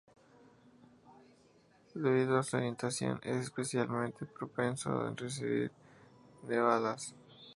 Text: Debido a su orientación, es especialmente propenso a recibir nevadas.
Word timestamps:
Debido 1.93 2.39
a 2.39 2.41
su 2.41 2.57
orientación, 2.57 3.19
es 3.21 3.35
especialmente 3.37 4.25
propenso 4.25 4.89
a 4.89 5.11
recibir 5.15 5.71
nevadas. 6.47 7.13